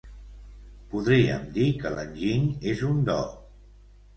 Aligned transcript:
Podríem 0.93 1.45
dir 1.57 1.67
que 1.83 1.91
l'enginy 1.99 2.49
és 2.73 2.85
un 2.91 3.07
do. 3.11 3.19